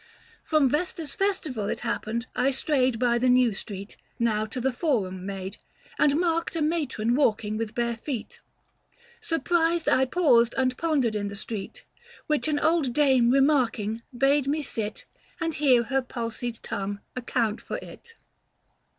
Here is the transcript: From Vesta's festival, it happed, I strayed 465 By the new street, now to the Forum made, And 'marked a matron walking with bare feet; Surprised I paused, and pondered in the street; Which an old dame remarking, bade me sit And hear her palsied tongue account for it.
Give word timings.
From 0.43 0.67
Vesta's 0.67 1.13
festival, 1.13 1.65
it 1.69 1.81
happed, 1.81 2.25
I 2.35 2.49
strayed 2.49 2.99
465 2.99 2.99
By 2.99 3.17
the 3.19 3.29
new 3.29 3.53
street, 3.53 3.97
now 4.17 4.47
to 4.47 4.59
the 4.59 4.73
Forum 4.73 5.27
made, 5.27 5.57
And 5.99 6.19
'marked 6.19 6.55
a 6.55 6.61
matron 6.63 7.13
walking 7.13 7.55
with 7.55 7.75
bare 7.75 7.97
feet; 7.97 8.41
Surprised 9.19 9.87
I 9.87 10.05
paused, 10.05 10.55
and 10.57 10.75
pondered 10.75 11.13
in 11.13 11.27
the 11.27 11.35
street; 11.35 11.83
Which 12.25 12.47
an 12.47 12.57
old 12.59 12.93
dame 12.93 13.29
remarking, 13.29 14.01
bade 14.17 14.47
me 14.47 14.63
sit 14.63 15.05
And 15.39 15.53
hear 15.53 15.83
her 15.83 16.01
palsied 16.01 16.63
tongue 16.63 17.01
account 17.15 17.61
for 17.61 17.77
it. 17.77 18.15